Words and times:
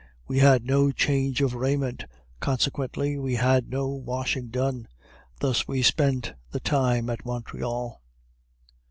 We 0.27 0.39
had 0.39 0.65
no 0.65 0.89
change 0.91 1.43
of 1.43 1.53
raiment, 1.53 2.05
consequently 2.39 3.19
we 3.19 3.35
had 3.35 3.69
no 3.69 3.87
washing 3.89 4.47
done; 4.47 4.87
thus 5.41 5.67
we 5.67 5.83
spent 5.83 6.33
the 6.49 6.59
time 6.59 7.07
at 7.07 7.23
Montreal. 7.23 8.01